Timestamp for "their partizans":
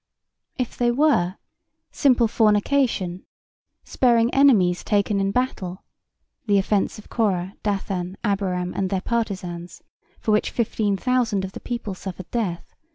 8.89-9.83